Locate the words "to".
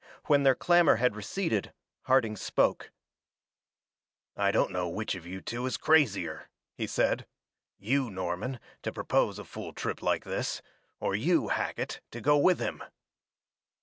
8.81-8.91, 12.09-12.19